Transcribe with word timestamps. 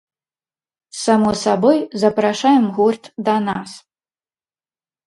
Само 1.03 1.31
сабой, 1.43 1.79
запрашаем 2.01 2.65
гурт 2.75 3.03
да 3.25 3.35
нас. 3.47 3.71